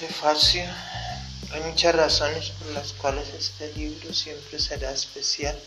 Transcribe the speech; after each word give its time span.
prefacio. 0.00 0.64
Hay 1.52 1.60
muchas 1.60 1.94
razones 1.94 2.50
por 2.50 2.68
las 2.68 2.94
cuales 2.94 3.28
este 3.34 3.70
libro 3.74 4.14
siempre 4.14 4.58
será 4.58 4.90
especial 4.92 5.58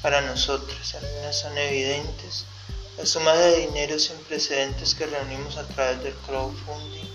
para 0.00 0.22
nosotros. 0.22 0.94
Algunas 0.94 1.38
son 1.38 1.56
evidentes. 1.58 2.46
La 2.96 3.04
suma 3.04 3.34
de 3.34 3.66
dinero 3.66 3.98
sin 3.98 4.16
precedentes 4.24 4.94
que 4.94 5.06
reunimos 5.06 5.58
a 5.58 5.66
través 5.68 6.02
del 6.02 6.14
crowdfunding, 6.26 7.08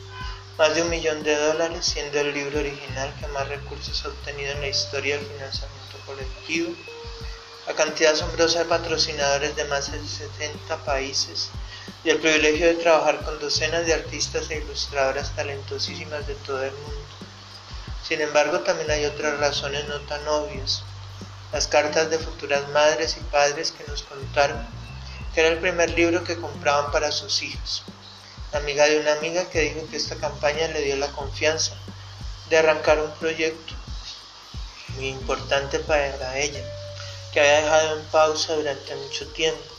más 0.58 0.76
de 0.76 0.84
un 0.84 0.90
millón 0.90 1.24
de 1.24 1.36
dólares, 1.36 1.86
siendo 1.86 2.20
el 2.20 2.34
libro 2.34 2.60
original 2.60 3.14
que 3.20 3.28
más 3.28 3.48
recursos 3.48 4.06
ha 4.06 4.10
obtenido 4.10 4.52
en 4.52 4.62
la 4.62 4.68
historia 4.68 5.18
del 5.18 5.26
financiamiento 5.26 5.98
colectivo, 6.06 6.76
la 7.68 7.74
cantidad 7.74 8.14
asombrosa 8.14 8.60
de 8.60 8.66
patrocinadores 8.66 9.56
de 9.56 9.66
más 9.66 9.92
de 9.92 10.00
70 10.08 10.86
países 10.86 11.50
y 12.06 12.12
el 12.12 12.20
privilegio 12.20 12.68
de 12.68 12.76
trabajar 12.76 13.20
con 13.26 13.40
docenas 13.40 13.88
de 13.88 13.96
artistas 13.96 14.52
e 14.52 14.60
ilustradoras 14.60 15.36
talentosísimas 15.36 16.28
de 16.28 16.36
todo 16.36 16.64
el 16.64 16.72
mundo. 16.72 17.06
Sin 18.08 18.22
embargo, 18.22 18.60
también 18.60 18.92
hay 18.92 19.06
otras 19.06 19.40
razones 19.40 19.88
no 19.88 20.00
tan 20.02 20.26
obvias. 20.28 20.84
Las 21.52 21.68
cartas 21.68 22.12
de 22.12 22.20
futuras 22.20 22.70
madres 22.70 23.18
y 23.18 23.24
padres 23.32 23.72
que 23.72 23.84
nos 23.86 24.04
contaron 24.04 24.68
que 25.34 25.42
era 25.42 25.50
el 25.50 25.58
primer 25.58 25.90
libro 25.90 26.24
que 26.24 26.38
compraban 26.38 26.92
para 26.92 27.12
sus 27.12 27.42
hijos. 27.42 27.84
La 28.54 28.60
amiga 28.60 28.86
de 28.86 29.00
una 29.00 29.14
amiga 29.14 29.50
que 29.50 29.62
dijo 29.62 29.86
que 29.90 29.98
esta 29.98 30.16
campaña 30.16 30.68
le 30.70 30.82
dio 30.82 30.96
la 30.96 31.12
confianza 31.12 31.74
de 32.50 32.58
arrancar 32.58 33.02
un 33.02 33.12
proyecto 33.16 33.74
muy 34.96 35.08
importante 35.08 35.80
para 35.80 36.38
ella, 36.38 36.64
que 37.34 37.40
había 37.42 37.64
dejado 37.64 38.00
en 38.00 38.06
pausa 38.06 38.54
durante 38.56 38.96
mucho 38.96 39.28
tiempo. 39.34 39.75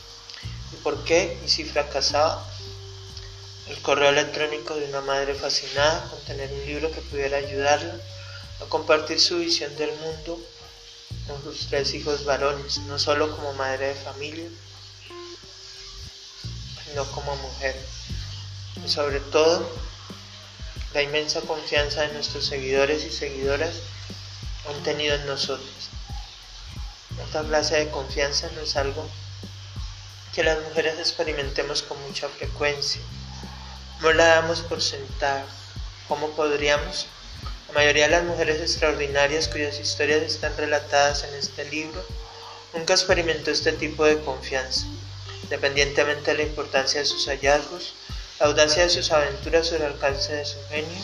¿Y 0.87 0.89
por 0.89 1.03
qué? 1.03 1.37
¿Y 1.45 1.49
si 1.49 1.65
fracasaba? 1.65 2.49
El 3.67 3.77
correo 3.81 4.07
electrónico 4.07 4.73
de 4.73 4.85
una 4.85 5.01
madre 5.01 5.35
fascinada 5.35 6.09
con 6.09 6.17
tener 6.21 6.49
un 6.49 6.65
libro 6.65 6.89
que 6.89 7.01
pudiera 7.01 7.39
ayudarla 7.39 7.93
a 8.61 8.65
compartir 8.69 9.19
su 9.19 9.37
visión 9.39 9.75
del 9.75 9.91
mundo 9.97 10.39
con 11.27 11.43
sus 11.43 11.67
tres 11.67 11.93
hijos 11.93 12.23
varones, 12.23 12.77
no 12.87 12.97
solo 12.97 13.35
como 13.35 13.51
madre 13.55 13.87
de 13.87 13.95
familia, 13.95 14.47
sino 16.85 17.03
como 17.11 17.35
mujer. 17.35 17.75
Y 18.85 18.87
sobre 18.87 19.19
todo, 19.19 19.69
la 20.93 21.01
inmensa 21.01 21.41
confianza 21.41 22.03
de 22.03 22.13
nuestros 22.13 22.45
seguidores 22.45 23.03
y 23.03 23.11
seguidoras 23.11 23.75
han 24.69 24.81
tenido 24.83 25.15
en 25.15 25.25
nosotros. 25.25 25.89
Esta 27.25 27.43
clase 27.43 27.75
de 27.75 27.89
confianza 27.89 28.49
no 28.55 28.61
es 28.61 28.77
algo 28.77 29.05
que 30.37 30.43
las 30.43 30.61
mujeres 30.61 30.99
experimentemos 30.99 31.81
con 31.81 31.99
mucha 32.03 32.29
frecuencia. 32.29 33.01
No 34.01 34.13
la 34.13 34.35
damos 34.35 34.61
por 34.61 34.83
sentar. 34.83 35.43
¿Cómo 36.07 36.29
podríamos? 36.35 37.07
La 37.69 37.73
mayoría 37.73 38.03
de 38.03 38.11
las 38.11 38.23
mujeres 38.23 38.61
extraordinarias 38.61 39.47
cuyas 39.47 39.79
historias 39.79 40.21
están 40.21 40.55
relatadas 40.55 41.23
en 41.23 41.33
este 41.33 41.65
libro 41.71 42.05
nunca 42.75 42.93
experimentó 42.93 43.49
este 43.49 43.71
tipo 43.71 44.05
de 44.05 44.19
confianza, 44.19 44.85
independientemente 45.41 46.29
de 46.29 46.37
la 46.37 46.43
importancia 46.43 46.99
de 46.99 47.07
sus 47.07 47.25
hallazgos, 47.25 47.95
la 48.39 48.45
audacia 48.45 48.83
de 48.83 48.91
sus 48.91 49.11
aventuras 49.11 49.71
o 49.71 49.77
el 49.77 49.81
alcance 49.81 50.33
de 50.33 50.45
su 50.45 50.59
genio, 50.69 51.03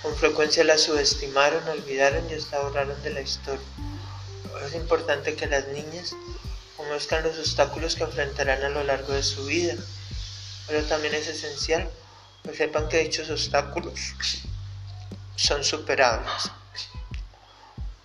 con 0.00 0.16
frecuencia 0.16 0.64
la 0.64 0.78
subestimaron, 0.78 1.68
olvidaron 1.68 2.24
y 2.30 2.34
hasta 2.36 2.60
borraron 2.60 3.02
de 3.02 3.10
la 3.10 3.20
historia. 3.20 3.66
Es 4.66 4.74
importante 4.74 5.34
que 5.34 5.46
las 5.46 5.68
niñas 5.68 6.14
conozcan 6.82 7.22
los 7.22 7.38
obstáculos 7.38 7.94
que 7.94 8.02
enfrentarán 8.02 8.62
a 8.64 8.68
lo 8.68 8.82
largo 8.82 9.12
de 9.12 9.22
su 9.22 9.44
vida, 9.44 9.74
pero 10.66 10.82
también 10.84 11.14
es 11.14 11.28
esencial 11.28 11.88
que 12.42 12.54
sepan 12.54 12.88
que 12.88 12.98
dichos 12.98 13.30
obstáculos 13.30 13.94
son 15.36 15.62
superables. 15.62 16.50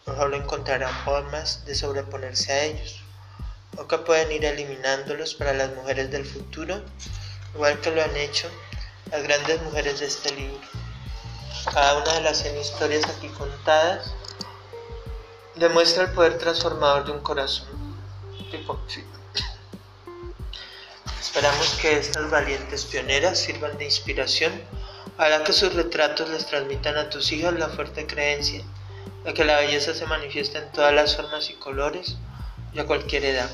No 0.06 0.16
solo 0.16 0.38
encontrarán 0.38 0.94
formas 1.03 1.66
de 1.66 1.75
sobreponerse 1.75 2.51
a 2.51 2.63
ellos, 2.66 3.01
o 3.78 3.88
que 3.88 3.97
pueden 3.97 4.31
ir 4.31 4.46
eliminándolos 4.46 5.34
para 5.34 5.53
las 5.53 5.74
mujeres 5.74 6.12
del 6.12 6.25
futuro, 6.25 6.81
igual 7.56 7.81
que 7.81 7.91
lo 7.91 8.03
han 8.03 8.16
hecho 8.16 8.50
las 9.12 9.24
grandes 9.24 9.62
mujeres 9.63 10.00
de 10.00 10.06
este 10.06 10.31
libro. 10.34 10.62
Cada 11.74 11.97
una 11.97 12.13
de 12.13 12.22
las 12.22 12.38
100 12.38 12.57
historias 12.57 13.06
aquí 13.09 13.28
contadas 13.30 14.13
demuestra 15.56 16.03
el 16.03 16.12
poder 16.12 16.38
transformador 16.38 17.06
de 17.06 17.12
un 17.12 17.22
corazón 17.22 17.87
Esperamos 21.20 21.70
que 21.81 21.98
estas 21.98 22.30
valientes 22.30 22.86
pioneras 22.86 23.40
sirvan 23.40 23.78
de 23.78 23.86
inspiración 23.86 24.52
Hará 25.20 25.44
que 25.44 25.52
sus 25.52 25.74
retratos 25.74 26.30
les 26.30 26.46
transmitan 26.46 26.96
a 26.96 27.09
tus 27.09 27.31
hijos 27.31 27.58
la 27.58 27.70
fuerte 27.70 28.06
creencia 28.06 28.62
de 29.25 29.34
que 29.34 29.46
la 29.46 29.58
belleza 29.58 29.96
se 29.96 30.06
manifiesta 30.06 30.59
en 30.59 30.72
todas 30.72 30.94
las 30.94 31.16
formas 31.16 31.50
y 31.50 31.53
colores 31.53 32.18
y 32.72 32.80
a 32.80 32.86
cualquier 32.86 33.25
edad. 33.25 33.50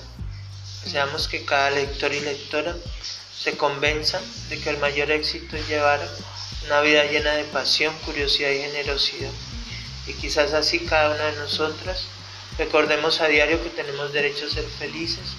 Deseamos 0.84 1.30
que 1.30 1.46
cada 1.46 1.70
lector 1.70 2.12
y 2.14 2.20
lectora 2.20 2.76
se 3.34 3.56
convenza 3.56 4.20
de 4.50 4.60
que 4.60 4.72
el 4.72 4.78
mayor 4.80 5.10
éxito 5.10 5.56
es 5.56 5.66
llevar 5.70 6.06
una 6.66 6.82
vida 6.82 7.06
llena 7.06 7.32
de 7.32 7.46
pasión, 7.46 7.96
curiosidad 8.06 8.50
y 8.50 8.60
generosidad. 8.60 9.32
Y 10.06 10.14
quizás 10.16 10.52
así 10.54 10.80
cada 10.80 11.16
una 11.16 11.24
de 11.28 11.38
nosotras 11.38 12.08
recordemos 12.58 13.22
a 13.22 13.28
diario 13.28 13.62
que 13.64 13.70
tenemos 13.70 14.14
derecho 14.14 14.46
a 14.46 14.50
ser 14.50 14.66
felices 14.66 15.36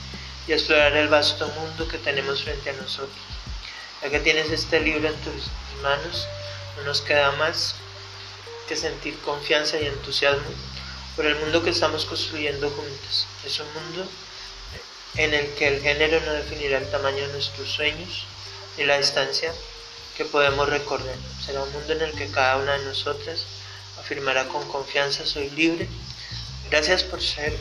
y 0.46 0.52
a 0.52 0.56
explorar 0.56 0.96
el 0.96 1.08
vasto 1.08 1.46
mundo 1.48 1.88
que 1.88 1.98
tenemos 1.98 2.42
frente 2.42 2.70
a 2.70 2.74
nosotros. 2.74 3.24
Ya 4.02 4.10
que 4.10 4.20
tienes 4.20 4.50
este 4.50 4.80
libro 4.80 5.08
en 5.08 5.16
tus 5.16 5.44
manos, 5.82 6.26
no 6.76 6.82
nos 6.84 7.00
queda 7.00 7.32
más 7.32 7.76
que 8.68 8.76
sentir 8.76 9.18
confianza 9.20 9.80
y 9.80 9.86
entusiasmo 9.86 10.50
por 11.16 11.26
el 11.26 11.36
mundo 11.36 11.62
que 11.62 11.70
estamos 11.70 12.04
construyendo 12.04 12.68
juntos. 12.70 13.26
Es 13.44 13.60
un 13.60 13.72
mundo 13.74 14.06
en 15.16 15.32
el 15.32 15.46
que 15.54 15.68
el 15.68 15.80
género 15.80 16.20
no 16.20 16.32
definirá 16.32 16.78
el 16.78 16.90
tamaño 16.90 17.26
de 17.26 17.32
nuestros 17.32 17.70
sueños 17.70 18.26
ni 18.76 18.84
la 18.84 18.98
distancia 18.98 19.52
que 20.16 20.24
podemos 20.24 20.68
recorrer. 20.68 21.16
Será 21.44 21.62
un 21.62 21.72
mundo 21.72 21.92
en 21.92 22.02
el 22.02 22.12
que 22.12 22.30
cada 22.30 22.56
una 22.56 22.76
de 22.78 22.84
nosotras 22.84 23.44
afirmará 23.98 24.48
con 24.48 24.66
confianza 24.68 25.24
soy 25.26 25.50
libre. 25.50 25.88
Gracias 26.70 27.02
por 27.02 27.22
ser 27.22 27.56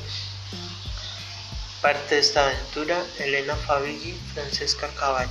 parte 1.81 2.15
de 2.15 2.21
esta 2.21 2.45
aventura. 2.45 3.03
Elena 3.19 3.55
Fabigui, 3.55 4.13
Francesca 4.33 4.87
Caballo. 4.99 5.29